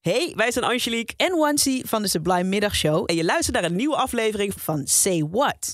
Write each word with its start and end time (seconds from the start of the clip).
Hey, 0.00 0.32
wij 0.36 0.50
zijn 0.50 0.64
Angelique 0.64 1.14
en 1.16 1.36
Wancy 1.36 1.82
van 1.84 2.02
de 2.02 2.08
Sublime 2.08 2.42
Middagshow. 2.44 3.02
en 3.06 3.16
je 3.16 3.24
luistert 3.24 3.56
naar 3.56 3.64
een 3.64 3.76
nieuwe 3.76 3.96
aflevering 3.96 4.52
Van 4.56 4.82
Say 4.84 5.26
What. 5.30 5.72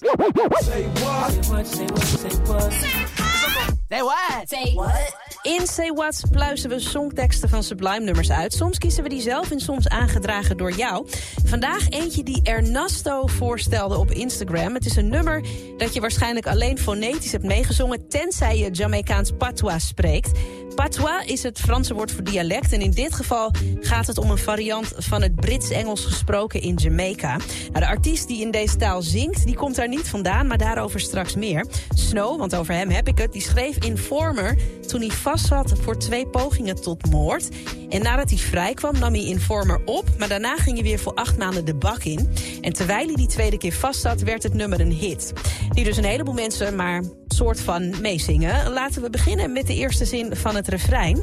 Say 3.89 4.03
what? 4.03 4.49
Say 4.49 4.73
what? 4.75 5.23
In 5.43 5.67
Say 5.67 5.93
What 5.93 6.23
pluizen 6.31 6.71
we 6.71 6.81
songteksten 6.81 7.49
van 7.49 7.63
Sublime 7.63 8.05
nummers 8.05 8.31
uit. 8.31 8.53
Soms 8.53 8.79
kiezen 8.79 9.03
we 9.03 9.09
die 9.09 9.21
zelf 9.21 9.51
en 9.51 9.61
soms 9.61 9.89
aangedragen 9.89 10.57
door 10.57 10.73
jou. 10.73 11.09
Vandaag 11.45 11.89
eentje 11.89 12.23
die 12.23 12.43
Ernesto 12.43 13.27
voorstelde 13.27 13.97
op 13.97 14.11
Instagram. 14.11 14.75
Het 14.75 14.87
is 14.87 14.97
een 14.97 15.09
nummer 15.09 15.47
dat 15.77 15.95
je 15.95 16.01
waarschijnlijk 16.01 16.47
alleen 16.47 16.79
fonetisch 16.79 17.33
hebt 17.33 17.45
meegezongen... 17.45 18.09
tenzij 18.09 18.59
je 18.59 18.71
Jamaicaans 18.71 19.31
patois 19.39 19.87
spreekt. 19.87 20.39
Patois 20.75 21.27
is 21.27 21.43
het 21.43 21.61
Franse 21.61 21.95
woord 21.95 22.13
voor 22.13 22.25
dialect. 22.25 22.73
En 22.73 22.81
in 22.81 22.91
dit 22.91 23.15
geval 23.15 23.51
gaat 23.81 24.07
het 24.07 24.19
om 24.19 24.31
een 24.31 24.39
variant 24.39 24.93
van 24.97 25.23
het 25.23 25.35
Brits-Engels 25.35 26.05
gesproken 26.05 26.61
in 26.61 26.75
Jamaica. 26.75 27.37
Nou, 27.37 27.79
de 27.79 27.87
artiest 27.87 28.29
die 28.29 28.41
in 28.41 28.51
deze 28.51 28.77
taal 28.77 29.03
zingt, 29.03 29.47
die 29.47 29.55
komt 29.55 29.77
daar 29.77 29.89
niet 29.89 30.09
vandaan... 30.09 30.47
maar 30.47 30.59
daarover 30.59 31.01
straks 31.01 31.35
meer. 31.35 31.67
Snow, 31.95 32.39
want 32.39 32.55
over 32.55 32.75
hem 32.75 32.91
heb 32.91 33.09
ik 33.09 33.19
het, 33.19 33.33
die 33.33 33.43
schreef 33.43 33.77
Informer... 33.77 34.57
toen 34.87 35.01
hij 35.01 35.11
vast 35.11 35.47
zat 35.47 35.73
voor 35.81 35.99
twee 35.99 36.27
pogingen 36.27 36.81
tot 36.81 37.11
moord. 37.11 37.49
En 37.89 38.03
nadat 38.03 38.31
hij 38.31 38.39
vrij 38.39 38.75
kwam, 38.75 38.99
nam 38.99 39.13
hij 39.13 39.25
Informer 39.25 39.81
op... 39.85 40.09
maar 40.19 40.29
daarna 40.29 40.57
ging 40.57 40.77
hij 40.77 40.85
weer 40.87 40.99
voor 40.99 41.15
acht 41.15 41.39
maanden 41.39 41.65
de 41.65 41.75
bak 41.75 42.05
in. 42.05 42.31
En 42.61 42.73
terwijl 42.73 43.07
hij 43.07 43.15
die 43.15 43.29
tweede 43.29 43.59
keer 43.59 43.73
vast 43.73 44.01
zat, 44.01 44.21
werd 44.21 44.43
het 44.43 44.55
nummer 44.55 44.81
een 44.81 44.93
hit. 44.93 45.33
Die 45.73 45.85
dus 45.85 45.97
een 45.97 46.05
heleboel 46.05 46.35
mensen 46.35 46.77
maar 46.77 47.03
soort 47.35 47.61
van 47.61 48.01
meezingen. 48.01 48.73
Laten 48.73 49.03
we 49.03 49.11
beginnen 49.11 49.53
met 49.53 49.67
de 49.67 49.75
eerste 49.75 50.05
zin 50.05 50.37
van 50.37 50.57
het 50.57 50.69
refrein. 50.69 51.17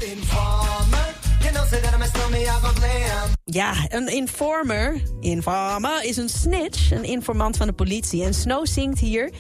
Ja, 3.44 3.74
een 3.90 4.08
informer. 4.08 5.02
Informer 5.20 6.04
is 6.04 6.18
een 6.18 6.30
snitch, 6.30 6.92
een 6.92 7.04
informant 7.04 7.58
van 7.58 7.68
de 7.68 7.74
politie. 7.74 8.24
En 8.24 8.34
Snow 8.34 8.66
zingt 8.66 9.00
hier... 9.00 9.32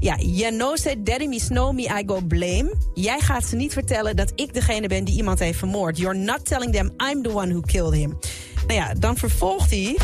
Ja, 0.00 0.16
you 0.16 0.56
know 0.56 0.76
said 0.76 1.06
daddy 1.06 1.26
me 1.26 1.40
snow 1.40 1.74
me, 1.74 1.82
I 1.82 2.02
go 2.06 2.20
blame. 2.20 2.74
Jij 2.94 3.20
gaat 3.20 3.44
ze 3.44 3.56
niet 3.56 3.72
vertellen 3.72 4.16
dat 4.16 4.32
ik 4.34 4.54
degene 4.54 4.88
ben 4.88 5.04
die 5.04 5.16
iemand 5.16 5.38
heeft 5.38 5.58
vermoord. 5.58 5.98
You're 5.98 6.18
not 6.18 6.44
telling 6.44 6.72
them 6.72 6.90
I'm 7.10 7.22
the 7.22 7.32
one 7.32 7.48
who 7.52 7.60
killed 7.60 7.94
him. 7.94 8.18
Nou 8.66 8.80
ja, 8.80 8.94
dan 8.98 9.16
vervolgt 9.16 9.70
hij... 9.70 9.98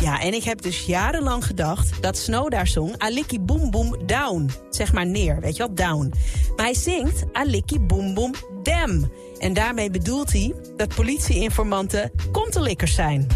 Ja, 0.00 0.20
en 0.20 0.34
ik 0.34 0.44
heb 0.44 0.62
dus 0.62 0.86
jarenlang 0.86 1.46
gedacht 1.46 2.02
dat 2.02 2.16
Snow 2.16 2.50
daar 2.50 2.66
zong... 2.66 2.98
Aliki 2.98 3.40
boom 3.40 3.70
boom 3.70 4.06
down. 4.06 4.50
Zeg 4.70 4.92
maar 4.92 5.06
neer, 5.06 5.40
weet 5.40 5.56
je 5.56 5.66
wel, 5.66 5.74
down. 5.74 6.12
Maar 6.56 6.64
hij 6.64 6.74
zingt 6.74 7.24
Aliki 7.32 7.80
boom 7.80 8.14
boom 8.14 8.34
dam. 8.62 9.10
En 9.38 9.52
daarmee 9.52 9.90
bedoelt 9.90 10.32
hij 10.32 10.54
dat 10.76 10.94
politieinformanten 10.94 12.10
kontelikkers 12.32 12.94
zijn. 12.94 13.26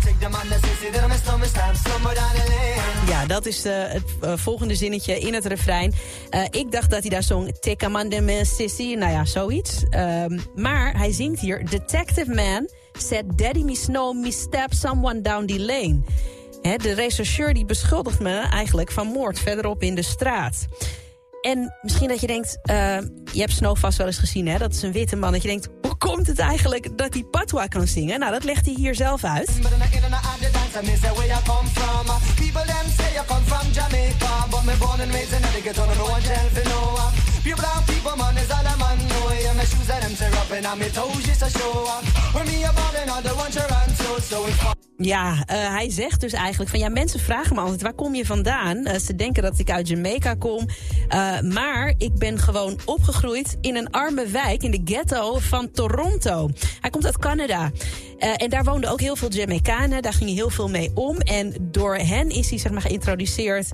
Ja, 3.07 3.27
dat 3.27 3.47
is 3.47 3.65
eh, 3.65 3.73
het 3.87 4.03
eh, 4.21 4.33
volgende 4.37 4.75
zinnetje 4.75 5.19
in 5.19 5.35
het 5.35 5.47
refrein. 5.47 5.95
Eh, 6.31 6.45
ik 6.51 6.73
dacht 6.73 6.91
dat 6.91 7.01
hij 7.01 7.11
daar 7.11 7.23
zong... 7.23 7.57
Take 7.61 7.85
a 7.85 7.89
man 7.89 8.09
de 8.09 8.41
sissy, 8.45 8.95
nou 8.95 9.13
ja, 9.13 9.25
zoiets. 9.25 9.83
Ehm, 9.91 10.39
maar 10.55 10.97
hij 10.97 11.13
zingt 11.13 11.41
hier... 11.41 11.67
Detective 11.71 12.35
man 12.35 12.69
said 12.99 13.39
daddy 13.39 13.63
me 13.63 13.75
snow 13.75 14.15
me 14.15 14.31
stab 14.31 14.73
someone 14.75 15.21
down 15.23 15.47
the 15.47 15.61
lane. 15.61 16.03
De 16.63 16.93
rechercheur 16.93 17.55
die 17.55 17.65
beschuldigt 17.65 18.21
me 18.21 18.39
eigenlijk 18.39 18.93
van 18.93 19.07
moord 19.07 19.39
verderop 19.39 19.83
in 19.83 19.95
de 19.95 20.03
straat. 20.03 20.67
En 21.43 21.75
misschien 21.83 22.09
dat 22.09 22.21
je 22.21 22.27
denkt, 22.27 22.59
eh, 22.63 22.99
je 23.33 23.41
hebt 23.41 23.53
Snow 23.53 23.77
vast 23.77 23.99
wel 23.99 24.07
eens 24.07 24.19
gezien, 24.19 24.49
hè? 24.49 24.59
Dat 24.59 24.73
is 24.73 24.83
een 24.83 24.93
witte 24.93 25.17
man. 25.17 25.33
Dat 25.33 25.43
je 25.43 25.49
denkt, 25.49 25.69
hoe 25.83 25.97
komt 25.97 26.27
het 26.27 26.39
eigenlijk 26.39 26.99
dat 26.99 27.15
hij 27.15 27.23
patois 27.23 27.69
kan 27.69 27.87
zingen? 27.87 28.19
Nou, 28.19 28.33
dat 28.33 28.45
legt 28.45 28.67
hij 28.67 28.75
hier 28.75 28.95
zelf 28.95 29.25
uit. 29.25 29.51
And 40.73 40.81
me 40.81 40.89
toes 40.89 41.23
just 41.25 41.43
a 41.43 41.51
show 41.51 41.85
up 41.87 42.03
When 42.35 42.47
me 42.47 42.65
a 42.65 42.73
ball 42.73 42.97
another 42.97 43.35
one 43.37 43.51
to 43.51 43.61
run 43.61 43.89
to. 43.89 44.23
So 44.23 44.47
it's 44.47 44.82
Ja, 45.05 45.43
eh, 45.47 45.57
hij 45.57 45.91
zegt 45.91 46.21
dus 46.21 46.33
eigenlijk 46.33 46.71
van 46.71 46.79
ja, 46.79 46.89
mensen 46.89 47.21
vragen 47.21 47.55
me 47.55 47.61
altijd 47.61 47.83
waar 47.83 47.93
kom 47.93 48.15
je 48.15 48.27
vandaan? 48.27 48.85
Eh, 48.85 48.99
ze 48.99 49.17
denken 49.17 49.43
dat 49.43 49.59
ik 49.59 49.71
uit 49.71 49.89
Jamaica 49.89 50.35
kom, 50.35 50.67
Eh, 51.09 51.41
maar 51.41 51.95
ik 51.99 52.15
ben 52.15 52.39
gewoon 52.39 52.79
opgegroeid 52.85 53.57
in 53.61 53.77
een 53.77 53.91
arme 53.91 54.27
wijk 54.27 54.63
in 54.63 54.71
de 54.71 54.81
ghetto 54.85 55.39
van 55.39 55.71
Toronto. 55.71 56.51
Hij 56.81 56.91
komt 56.91 57.05
uit 57.05 57.19
Canada. 57.19 57.71
En 58.37 58.51
daar 58.51 58.65
woonden 58.65 58.91
ook 58.91 59.01
heel 59.01 59.17
veel 59.17 59.31
Jamaicanen. 59.31 60.03
Daar 60.03 60.13
ging 60.13 60.25
hij 60.25 60.39
heel 60.39 60.51
veel 60.51 60.69
mee 60.69 60.91
om. 60.95 61.17
En 61.19 61.55
door 61.61 61.97
hen 61.97 62.29
is 62.29 62.51
hij 62.51 62.59
zeg 62.59 62.73
maar, 62.73 62.81
geïntroduceerd 62.81 63.69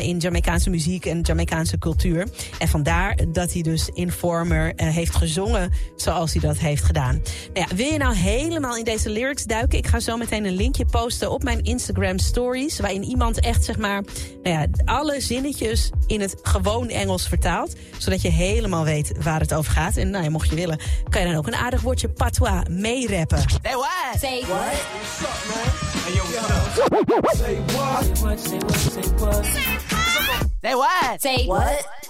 in 0.00 0.18
Jamaicaanse 0.18 0.70
muziek 0.70 1.06
en 1.06 1.20
Jamaicaanse 1.20 1.78
cultuur. 1.78 2.28
En 2.58 2.68
vandaar 2.68 3.16
dat 3.28 3.52
hij 3.52 3.62
dus 3.62 3.88
Informer 3.88 4.72
heeft 4.76 5.14
gezongen 5.14 5.72
zoals 5.96 6.32
hij 6.32 6.40
dat 6.40 6.58
heeft 6.58 6.82
gedaan. 6.82 7.22
Nou 7.54 7.66
ja, 7.68 7.76
wil 7.76 7.86
je 7.92 7.98
nou 7.98 8.14
helemaal 8.14 8.76
in 8.76 8.84
deze 8.84 9.10
lyrics 9.10 9.44
duiken? 9.44 9.78
Ik 9.78 9.86
ga 9.86 10.00
zo 10.00 10.16
meteen 10.16 10.44
een 10.44 10.53
linkje 10.54 10.84
posten 10.84 11.30
op 11.30 11.42
mijn 11.42 11.62
Instagram 11.62 12.18
stories. 12.18 12.78
Waarin 12.78 13.02
iemand 13.02 13.40
echt 13.40 13.64
zeg 13.64 13.78
maar 13.78 14.02
nou 14.42 14.56
ja, 14.56 14.66
alle 14.84 15.20
zinnetjes 15.20 15.90
in 16.06 16.20
het 16.20 16.36
gewoon 16.42 16.88
Engels 16.88 17.28
vertaalt. 17.28 17.74
Zodat 17.98 18.22
je 18.22 18.28
helemaal 18.28 18.84
weet 18.84 19.12
waar 19.22 19.40
het 19.40 19.54
over 19.54 19.72
gaat. 19.72 19.96
En 19.96 20.10
nou 20.10 20.24
ja, 20.24 20.30
mocht 20.30 20.48
je 20.48 20.54
willen, 20.54 20.78
kan 21.08 21.20
je 21.20 21.26
dan 21.26 21.36
ook 21.36 21.46
een 21.46 21.54
aardig 21.54 21.80
woordje 21.80 22.08
patois 22.08 22.62
meerappen. 22.70 23.38
Say 23.38 23.74
what? 23.74 24.20
Say 24.20 24.44
what? 24.46 24.72
Say 30.62 30.74
what? 30.74 31.20
Say 31.20 31.46
what? 31.46 32.03